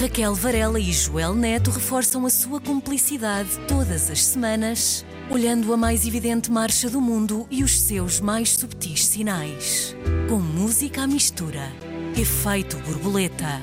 Raquel 0.00 0.32
Varela 0.32 0.78
e 0.78 0.92
Joel 0.92 1.34
Neto 1.34 1.72
reforçam 1.72 2.24
a 2.24 2.30
sua 2.30 2.60
cumplicidade 2.60 3.48
todas 3.66 4.08
as 4.08 4.24
semanas, 4.24 5.04
olhando 5.28 5.72
a 5.72 5.76
mais 5.76 6.06
evidente 6.06 6.52
marcha 6.52 6.88
do 6.88 7.00
mundo 7.00 7.48
e 7.50 7.64
os 7.64 7.80
seus 7.80 8.20
mais 8.20 8.50
subtis 8.50 9.04
sinais. 9.04 9.96
Com 10.28 10.38
música 10.38 11.02
à 11.02 11.06
mistura. 11.08 11.72
Efeito 12.16 12.76
borboleta. 12.76 13.60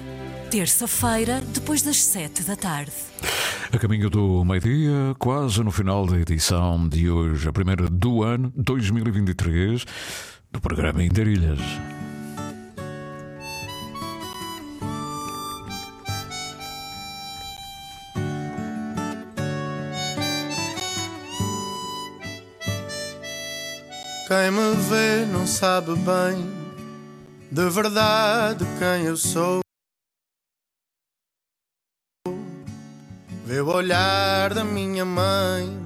Terça-feira, 0.52 1.40
depois 1.54 1.82
das 1.82 2.04
sete 2.04 2.44
da 2.44 2.58
tarde. 2.58 2.92
A 3.72 3.80
caminho 3.80 4.10
do 4.10 4.44
meio-dia, 4.44 5.16
quase 5.18 5.64
no 5.64 5.72
final 5.72 6.06
da 6.06 6.20
edição 6.20 6.86
de 6.90 7.10
hoje, 7.10 7.48
a 7.48 7.54
primeira 7.54 7.88
do 7.90 8.24
ano 8.24 8.52
2023, 8.58 9.86
do 10.52 10.60
programa 10.60 11.02
Interilhas. 11.02 11.62
Quem 24.36 24.52
me 24.52 24.76
vê 24.76 25.26
não 25.32 25.48
sabe 25.48 25.96
bem 25.96 26.46
de 27.50 27.70
verdade 27.70 28.66
quem 28.78 29.06
eu 29.06 29.16
sou. 29.16 29.62
Vê 33.46 33.62
o 33.62 33.68
olhar 33.68 34.54
da 34.54 34.66
minha 34.66 35.06
mãe 35.06 35.80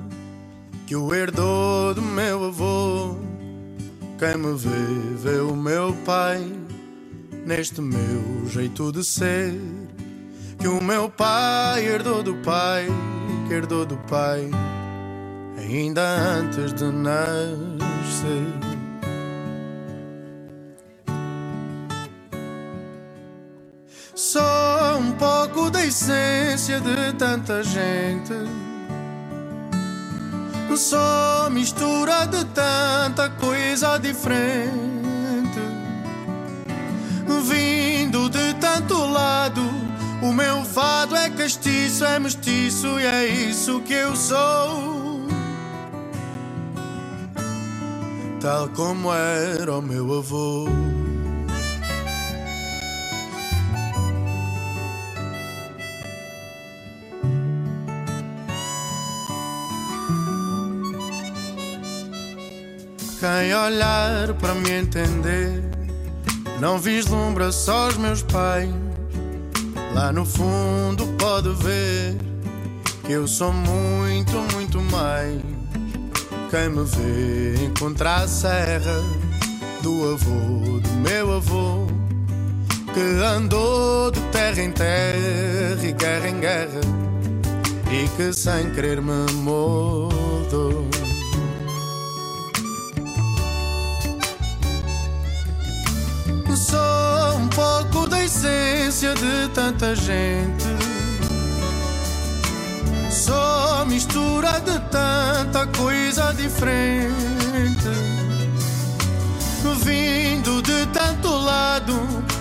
que 0.88 0.96
o 0.96 1.14
herdou 1.14 1.94
do 1.94 2.02
meu 2.02 2.46
avô. 2.46 3.18
Quem 4.18 4.36
me 4.36 4.58
vê, 4.58 5.16
vê 5.18 5.40
o 5.42 5.56
meu 5.56 5.94
pai 6.04 6.42
neste 7.46 7.82
meu 7.82 8.48
jeito 8.48 8.92
de 8.92 9.04
ser. 9.04 9.54
Que 10.58 10.68
o 10.68 10.84
meu 10.84 11.08
pai 11.08 11.86
herdou 11.86 12.24
do 12.24 12.34
pai, 12.38 12.88
que 13.48 13.54
herdou 13.54 13.86
do 13.86 13.98
pai, 14.10 14.50
ainda 15.56 16.02
antes 16.02 16.74
de 16.74 16.86
nascer. 16.86 17.69
Só 24.16 24.98
um 25.00 25.12
pouco 25.14 25.72
da 25.72 25.86
essência 25.86 26.80
de 26.80 27.14
tanta 27.18 27.64
gente. 27.64 28.34
Só 30.76 31.50
mistura 31.50 32.26
de 32.26 32.46
tanta 32.46 33.30
coisa 33.32 33.98
diferente. 33.98 35.60
Vindo 37.44 38.30
de 38.30 38.54
tanto 38.56 38.94
lado, 39.06 39.62
o 40.22 40.32
meu 40.32 40.64
fado 40.64 41.16
é 41.16 41.30
castiço, 41.30 42.06
é 42.06 42.20
mestiço 42.20 43.00
e 43.00 43.06
é 43.06 43.26
isso 43.28 43.82
que 43.82 43.94
eu 43.94 44.16
sou. 44.16 44.99
Tal 48.50 48.68
como 48.70 49.14
era 49.14 49.78
o 49.78 49.80
meu 49.80 50.18
avô. 50.18 50.66
Quem 63.20 63.54
olhar 63.54 64.34
para 64.40 64.56
me 64.56 64.72
entender 64.72 65.64
não 66.60 66.80
vislumbra 66.80 67.52
só 67.52 67.90
os 67.90 67.98
meus 67.98 68.24
pais. 68.24 68.74
Lá 69.94 70.12
no 70.12 70.26
fundo 70.26 71.06
pode 71.20 71.50
ver 71.64 72.18
que 73.06 73.12
eu 73.12 73.28
sou 73.28 73.54
muito, 73.54 74.34
muito 74.56 74.82
mais. 74.82 75.49
Quem 76.50 76.68
me 76.68 76.84
vê 76.84 77.64
encontrar 77.64 78.24
a 78.24 78.28
serra 78.28 79.04
do 79.84 80.14
avô, 80.14 80.80
do 80.80 80.90
meu 81.02 81.34
avô, 81.34 81.86
que 82.92 83.24
andou 83.24 84.10
de 84.10 84.20
terra 84.32 84.60
em 84.60 84.72
terra 84.72 85.78
e 85.84 85.92
guerra 85.92 86.28
em 86.28 86.40
guerra 86.40 86.82
e 87.92 88.08
que 88.18 88.34
sem 88.34 88.72
querer 88.72 89.00
me 89.00 89.32
mudou. 89.34 90.88
Sou 96.56 97.38
um 97.38 97.48
pouco 97.50 98.10
da 98.10 98.24
essência 98.24 99.14
de 99.14 99.50
tanta 99.54 99.96
gente. 99.96 100.66
Sou 103.12 103.69
mistura 103.86 104.60
de 104.62 104.80
tanta 104.92 105.68
coisa 105.78 106.34
diferente. 106.34 107.20
Vindo 109.84 110.62
de 110.62 110.86
tanto 110.88 111.30
lado, 111.30 111.94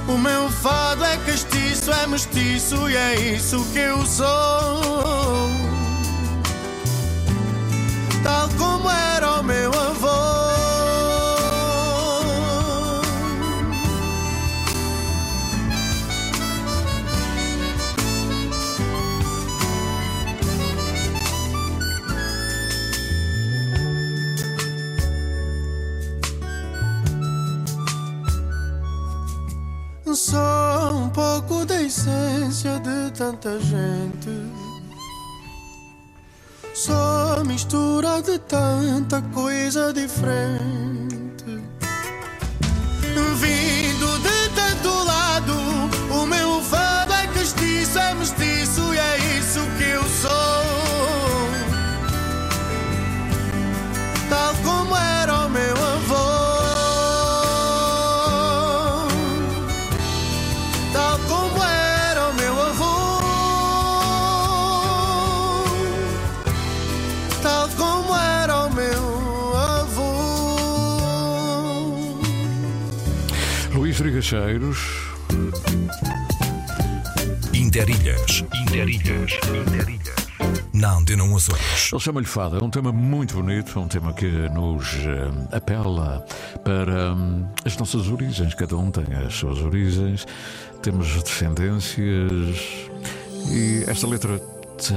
o 0.09 0.19
meu 0.19 0.49
fado 0.51 1.05
é 1.05 1.17
castiço, 1.19 1.93
é 1.93 2.07
mestiço 2.07 2.89
e 2.89 2.97
é 2.97 3.35
isso 3.35 3.65
que 3.73 3.79
eu 3.79 4.05
sou. 4.07 4.27
Tal 8.23 8.49
como 8.59 8.91
era 8.91 9.41
o 9.41 9.43
meu 9.43 9.73
avô. 9.73 10.38
Só 30.31 30.93
um 30.93 31.09
pouco 31.09 31.65
da 31.65 31.81
essência 31.81 32.79
de 32.81 33.11
tanta 33.17 33.59
gente. 33.61 34.29
Só 36.75 37.43
mistura 37.47 38.21
de 38.21 38.39
tanta 38.41 39.23
coisa 39.33 39.91
diferente. 39.91 41.18
Luís 74.29 74.33
Rigacheiros, 74.33 74.79
Interilhas. 77.55 78.45
Interilhas. 78.63 79.33
Interilhas. 79.33 80.15
Na 80.73 80.97
Antena 80.97 81.25
1 81.25 81.37
Açores. 81.37 81.93
ele 81.93 82.01
chama-lhe 82.01 82.27
Fada. 82.27 82.59
É 82.59 82.65
um 82.65 82.71
tema 82.71 82.93
muito 82.93 83.35
bonito, 83.35 83.79
é 83.79 83.83
um 83.83 83.89
tema 83.89 84.13
que 84.13 84.27
nos 84.27 84.95
eh, 84.97 85.57
apela 85.57 86.25
para 86.63 87.15
hum, 87.15 87.47
as 87.65 87.77
nossas 87.77 88.09
origens. 88.09 88.55
Cada 88.55 88.77
um 88.77 88.91
tem 88.91 89.05
as 89.15 89.35
suas 89.35 89.59
origens, 89.61 90.27
temos 90.83 91.23
descendências 91.23 92.59
e 93.51 93.85
esta 93.87 94.07
letra 94.07 94.41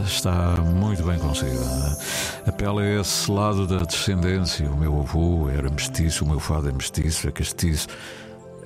está 0.05 0.55
muito 0.61 1.03
bem 1.03 1.17
conseguida. 1.17 1.97
Apela 2.45 2.81
a 2.81 3.01
esse 3.01 3.31
lado 3.31 3.65
da 3.65 3.77
descendência. 3.77 4.69
O 4.69 4.77
meu 4.77 4.99
avô 4.99 5.49
era 5.49 5.69
mestiço, 5.69 6.25
o 6.25 6.27
meu 6.27 6.39
fado 6.39 6.69
é 6.69 6.71
mestiço, 6.71 7.27
é 7.27 7.31
castiço. 7.31 7.87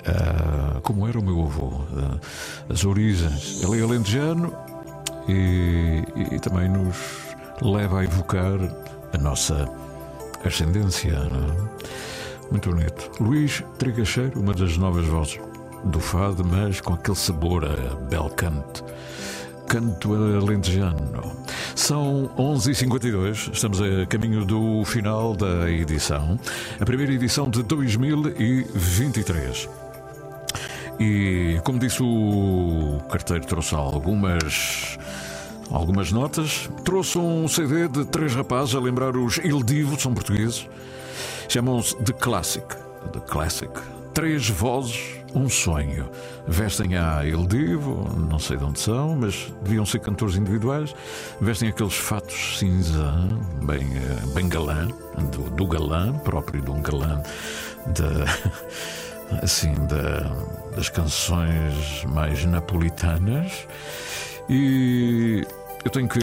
Uh, 0.06 0.80
como 0.82 1.08
era 1.08 1.18
o 1.18 1.22
meu 1.22 1.42
avô, 1.42 1.66
uh, 1.66 2.20
as 2.70 2.84
origens. 2.84 3.60
Ele 3.62 3.80
é 3.80 3.82
alentejano 3.82 4.54
e, 5.26 6.04
e, 6.32 6.38
também 6.38 6.68
nos 6.68 6.96
leva 7.60 8.00
a 8.00 8.04
evocar 8.04 8.56
a 9.12 9.18
nossa 9.18 9.68
ascendência. 10.44 11.10
É? 11.10 12.50
Muito 12.50 12.70
bonito. 12.70 13.10
Luís 13.20 13.64
Trigacheiro, 13.78 14.38
uma 14.38 14.54
das 14.54 14.76
novas 14.76 15.06
vozes 15.06 15.40
do 15.84 15.98
fado, 15.98 16.44
mas 16.44 16.80
com 16.80 16.94
aquele 16.94 17.16
sabor 17.16 17.64
a 17.64 17.96
bel 18.08 18.30
canto. 18.30 18.84
Canto 19.68 20.14
alentejano. 20.14 21.44
São 21.74 22.30
11h52, 22.38 23.52
estamos 23.52 23.82
a 23.82 24.06
caminho 24.06 24.44
do 24.44 24.84
final 24.84 25.34
da 25.34 25.68
edição, 25.70 26.38
a 26.80 26.84
primeira 26.84 27.12
edição 27.12 27.50
de 27.50 27.64
2023. 27.64 29.68
E, 30.98 31.60
como 31.64 31.78
disse 31.78 32.02
o 32.02 33.00
carteiro, 33.10 33.44
trouxe 33.46 33.74
algumas. 33.74 34.98
Algumas 35.70 36.12
notas. 36.12 36.70
Trouxe 36.84 37.18
um 37.18 37.48
CD 37.48 37.88
de 37.88 38.04
três 38.04 38.34
rapazes 38.34 38.74
a 38.74 38.80
lembrar 38.80 39.16
os 39.16 39.38
Il 39.38 39.62
Divo, 39.62 39.98
são 40.00 40.14
portugueses. 40.14 40.68
Chamam-se 41.48 41.96
The 41.96 42.12
Classic. 42.12 42.66
The 43.12 43.20
Classic. 43.26 43.72
Três 44.14 44.48
vozes, 44.48 45.16
um 45.34 45.48
sonho. 45.48 46.08
Vestem 46.46 46.96
a 46.96 47.24
Il 47.26 47.46
Divo, 47.46 48.08
não 48.16 48.38
sei 48.38 48.56
de 48.56 48.64
onde 48.64 48.78
são, 48.80 49.16
mas 49.16 49.52
deviam 49.62 49.84
ser 49.84 49.98
cantores 49.98 50.36
individuais. 50.36 50.94
Vestem 51.40 51.68
aqueles 51.68 51.96
fatos 51.96 52.58
cinza, 52.58 53.12
bem, 53.62 53.82
eh, 53.82 54.34
bem 54.34 54.48
galã, 54.48 54.88
do, 55.32 55.50
do 55.50 55.66
galã, 55.66 56.12
próprio 56.20 56.62
de 56.62 56.70
um 56.70 56.80
galã 56.80 57.22
de, 57.86 58.04
assim, 59.42 59.74
da 59.86 60.30
das 60.76 60.90
canções 60.90 62.04
mais 62.04 62.44
napolitanas 62.44 63.66
e 64.48 65.42
eu 65.82 65.90
tenho 65.90 66.06
que 66.06 66.20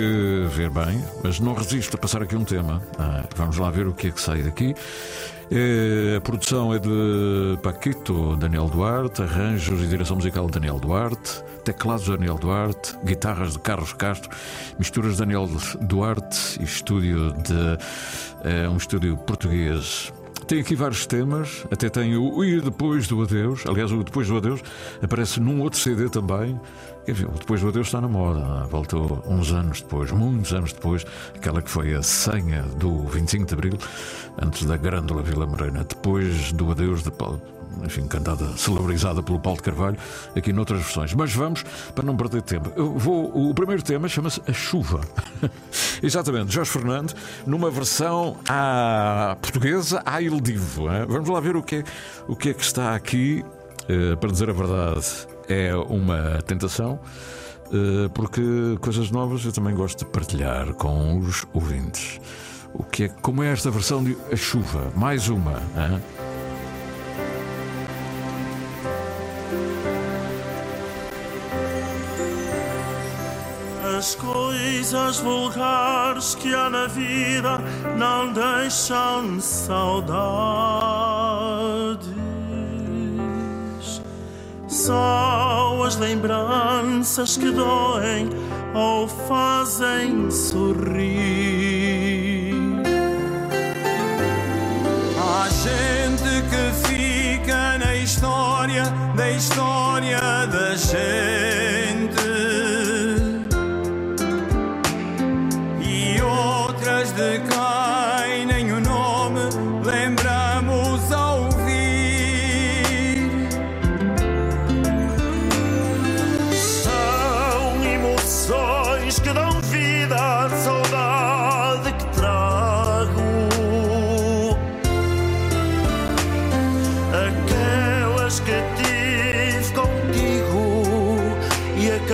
ver 0.50 0.70
bem, 0.70 1.04
mas 1.24 1.40
não 1.40 1.54
resisto 1.54 1.96
a 1.96 1.98
passar 1.98 2.22
aqui 2.22 2.36
um 2.36 2.44
tema. 2.44 2.82
Ah, 3.00 3.24
vamos 3.36 3.58
lá 3.58 3.72
ver 3.72 3.88
o 3.88 3.94
que 3.94 4.08
é 4.08 4.12
que 4.12 4.22
sai 4.22 4.44
daqui. 4.44 4.76
É, 5.52 6.18
a 6.18 6.22
produção 6.22 6.74
é 6.74 6.80
de 6.80 7.58
Paquito 7.64 8.36
Daniel 8.36 8.68
Duarte, 8.68 9.24
arranjos 9.24 9.82
e 9.82 9.88
direção 9.88 10.18
musical 10.18 10.48
Daniel 10.48 10.80
Duarte, 10.80 11.44
teclados 11.64 12.08
Daniel 12.08 12.38
Duarte, 12.38 12.96
guitarras 13.04 13.54
de 13.54 13.60
Carlos 13.60 13.94
Castro, 13.94 14.30
misturas 14.78 15.18
Daniel 15.18 15.50
Duarte 15.82 16.62
e 16.62 16.64
estúdio 16.64 17.34
de 17.34 17.78
é, 18.44 18.70
um 18.70 18.78
estúdio 18.78 19.18
português 19.18 20.12
tem 20.54 20.62
aqui 20.62 20.76
vários 20.76 21.08
temas, 21.08 21.66
até 21.72 21.90
tem 21.90 22.16
o 22.16 22.44
E 22.44 22.62
Depois 22.62 23.08
do 23.08 23.24
Adeus. 23.24 23.66
Aliás, 23.66 23.92
o 23.92 24.04
Depois 24.04 24.28
do 24.28 24.38
Adeus 24.38 24.62
aparece 25.02 25.40
num 25.40 25.60
outro 25.62 25.80
CD 25.80 26.08
também. 26.08 26.60
Dizer, 27.08 27.26
o 27.26 27.32
Depois 27.32 27.60
do 27.60 27.70
Adeus 27.70 27.88
está 27.88 28.00
na 28.00 28.08
moda. 28.08 28.68
Voltou 28.68 29.24
uns 29.26 29.52
anos 29.52 29.82
depois, 29.82 30.12
muitos 30.12 30.54
anos 30.54 30.72
depois, 30.72 31.08
aquela 31.36 31.60
que 31.60 31.72
foi 31.72 31.96
a 31.96 32.04
senha 32.04 32.62
do 32.78 33.00
25 33.08 33.48
de 33.48 33.54
Abril, 33.56 33.78
antes 34.40 34.64
da 34.66 34.78
Grândola 34.78 35.24
Vila 35.24 35.48
Morena. 35.48 35.84
Depois 35.84 36.52
do 36.52 36.70
Adeus 36.70 37.02
de 37.02 37.10
Paulo 37.10 37.42
enfim, 37.84 38.08
cantada, 38.08 38.58
celebrizada 38.58 39.24
pelo 39.24 39.40
Paulo 39.40 39.58
de 39.58 39.64
Carvalho, 39.64 39.98
aqui 40.36 40.54
noutras 40.54 40.82
versões. 40.82 41.14
Mas 41.14 41.34
vamos, 41.34 41.64
para 41.96 42.06
não 42.06 42.16
perder 42.16 42.42
tempo, 42.42 42.72
eu 42.76 42.98
vou, 42.98 43.50
o 43.50 43.54
primeiro 43.54 43.82
tema 43.82 44.08
chama-se 44.08 44.42
A 44.48 44.54
Chuva. 44.54 45.02
Exatamente, 46.02 46.54
Jorge 46.54 46.72
Fernando, 46.72 47.14
numa 47.46 47.70
versão 47.70 48.38
à 48.48 49.38
portuguesa, 49.42 50.02
à 50.06 50.22
Il 50.22 50.40
Divo. 50.42 50.90
Hein? 50.90 51.06
Vamos 51.08 51.30
lá 51.30 51.40
ver 51.40 51.56
o 51.56 51.64
que 51.64 51.78
é, 51.78 51.84
o 52.28 52.36
que, 52.36 52.50
é 52.50 52.54
que 52.54 52.64
está 52.64 52.96
aqui. 52.96 53.44
Uh, 53.84 54.16
para 54.16 54.32
dizer 54.32 54.50
a 54.50 54.54
verdade, 54.54 55.06
é 55.50 55.76
uma 55.76 56.42
tentação. 56.46 57.00
Uh, 57.68 58.10
porque 58.12 58.42
coisas 58.80 59.10
novas 59.10 59.44
eu 59.44 59.52
também 59.52 59.74
gosto 59.74 60.00
de 60.00 60.06
partilhar 60.06 60.74
com 60.74 61.18
os 61.18 61.46
ouvintes. 61.54 62.20
O 62.74 62.84
que 62.84 63.06
é, 63.06 63.08
como 63.10 63.44
é 63.44 63.52
esta 63.52 63.70
versão 63.70 64.04
de 64.04 64.18
A 64.32 64.36
Chuva? 64.36 64.92
Mais 64.96 65.30
uma. 65.30 65.62
Hein? 65.76 66.02
As 74.04 74.16
coisas 74.16 75.20
vulgares 75.20 76.36
que 76.36 76.54
há 76.54 76.70
na 76.70 76.88
vida 76.88 77.58
não 77.98 78.34
deixam 78.34 79.40
saudades. 79.40 80.04
Só 84.68 85.82
as 85.88 85.96
lembranças 85.96 87.38
que 87.38 87.50
doem 87.50 88.30
ou 88.74 89.08
fazem 89.08 90.30
sorrir. 90.30 91.24
Há 95.18 95.48
gente 95.48 96.44
que 96.50 96.74
fica 96.90 97.78
na 97.78 97.96
história 97.96 98.84
da 99.16 99.32
história 99.32 100.20
da 100.48 100.76
gente. 100.76 101.33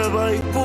E 0.09 0.58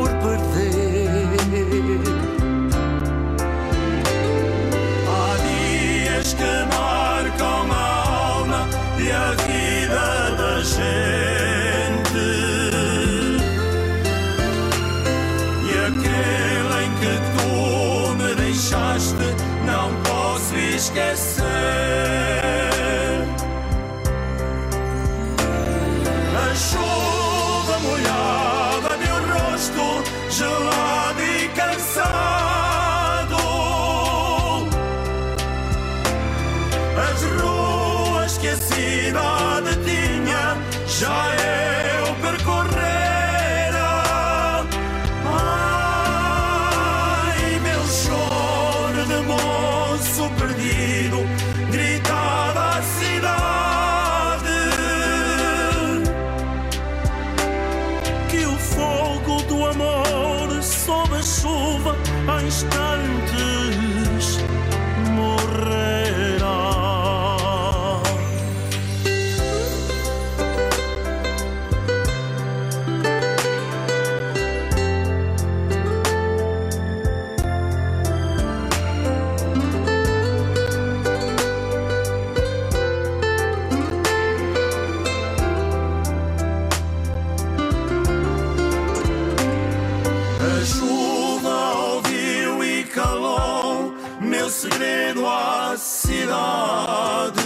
cidade. 95.76 97.42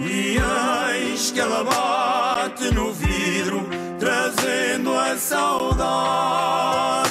E 0.00 0.38
eis 0.92 1.30
que 1.30 1.40
ela 1.40 1.64
bate 1.64 2.72
no 2.74 2.92
vidro, 2.92 3.66
trazendo 3.98 4.96
a 4.96 5.16
saudade. 5.16 7.03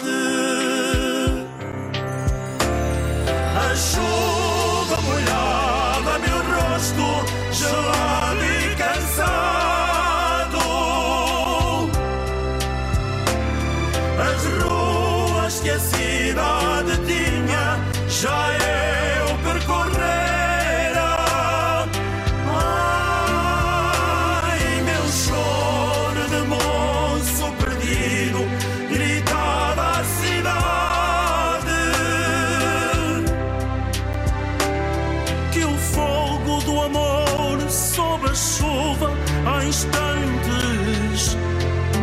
A 38.74 38.76
chuva 38.76 39.12
há 39.46 39.66
instantes 39.66 41.38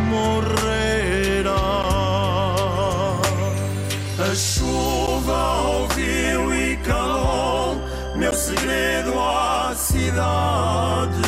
morrerá. 0.09 1.55
A 4.19 4.35
chuva 4.35 5.63
ouviu 5.63 6.55
e 6.55 6.77
calou 6.79 7.77
meu 8.17 8.33
segredo 8.33 9.19
à 9.19 9.73
cidade. 9.75 11.21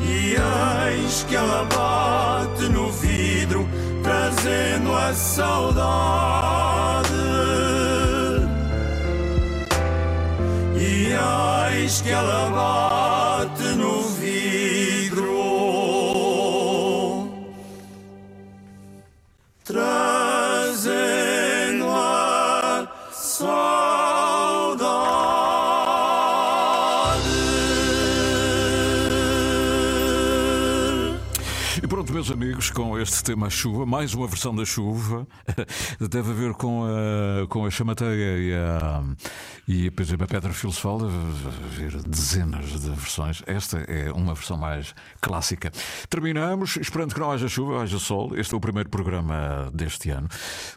E 0.00 0.36
eis 0.88 1.24
que 1.28 1.36
ela 1.36 1.64
bate 1.64 2.68
no 2.70 2.90
vidro, 2.90 3.68
trazendo 4.02 4.94
a 4.94 5.12
saudade. 5.12 6.24
E 10.76 11.12
eis 11.84 12.00
com 32.74 32.98
este 32.98 33.22
tema 33.22 33.48
chuva, 33.48 33.86
mais 33.86 34.14
uma 34.14 34.26
versão 34.26 34.54
da 34.54 34.64
chuva, 34.64 35.26
deve 36.10 36.32
haver 36.32 36.54
com 36.54 36.84
a, 36.84 37.46
com 37.46 37.64
a 37.64 37.70
chamateia 37.70 38.38
e 38.38 38.52
a, 38.52 39.02
e 39.68 39.90
por 39.92 40.02
exemplo, 40.02 40.24
a 40.24 40.28
Pedra 40.28 40.52
Filosofal, 40.52 40.98
deve 40.98 41.16
haver 41.64 42.02
dezenas 42.02 42.80
de 42.80 42.90
versões. 42.90 43.42
Esta 43.46 43.78
é 43.78 44.10
uma 44.10 44.34
versão 44.34 44.56
mais 44.56 44.92
clássica. 45.20 45.70
Terminamos, 46.10 46.76
esperando 46.76 47.14
que 47.14 47.20
não 47.20 47.30
haja 47.30 47.46
chuva, 47.46 47.80
haja 47.80 47.98
sol. 48.00 48.36
Este 48.36 48.52
é 48.52 48.56
o 48.56 48.60
primeiro 48.60 48.88
programa 48.88 49.70
deste 49.72 50.10
ano. 50.10 50.28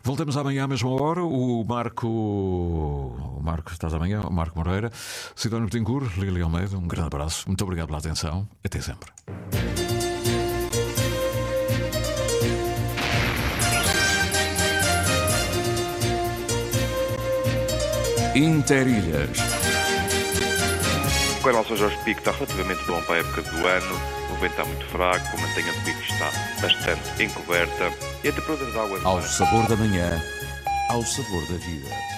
Voltamos 0.04 0.38
amanhã 0.38 0.66
à 0.66 0.68
mesma 0.68 0.90
hora. 0.92 1.24
O 1.24 1.64
Marco. 1.64 2.08
O 2.08 3.42
Marco, 3.42 3.72
estás 3.72 3.94
amanhã? 3.94 4.22
O 4.22 4.32
Marco 4.32 4.58
Moreira, 4.58 4.92
Sidónio 5.36 5.68
Betancourt, 5.68 6.16
Lili 6.18 6.42
Almeida, 6.44 6.78
um 6.78 6.88
grande 6.88 7.08
abraço. 7.08 7.48
Muito 7.48 7.64
obrigado 7.64 7.88
pela 7.88 7.98
atenção. 7.98 8.48
Até 8.64 8.80
sempre. 8.82 9.10
Interilhas. 18.38 19.32
O 21.40 21.44
canal 21.44 21.66
São 21.66 21.76
Jorge 21.76 21.98
Pico 22.06 22.20
está 22.20 22.32
relativamente 22.32 22.84
bom 22.86 23.02
para 23.02 23.16
a 23.16 23.18
época 23.18 23.42
do 23.42 23.68
ano. 23.68 23.96
O 24.32 24.36
vento 24.40 24.52
está 24.52 24.64
muito 24.64 24.86
fraco, 24.86 25.26
a 25.36 25.42
mantenha 25.42 25.74
do 25.74 25.82
pico 25.82 26.00
está 26.02 26.32
bastante 26.62 27.24
encoberta 27.24 27.92
e 28.24 28.30
a 28.30 28.32
temperatura 28.32 28.72
da 28.74 28.84
água... 28.84 29.02
Ao 29.04 29.22
sabor 29.24 29.68
da 29.68 29.76
manhã, 29.76 30.22
ao 30.92 31.02
sabor 31.02 31.42
da 31.48 31.58
vida. 31.58 32.17